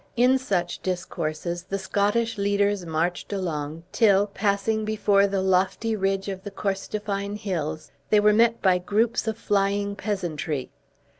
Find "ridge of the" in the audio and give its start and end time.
5.95-6.49